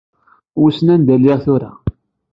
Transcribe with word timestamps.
Wissen 0.59 0.87
anda 0.93 1.15
lliɣ 1.19 1.37
tura? 1.45 1.71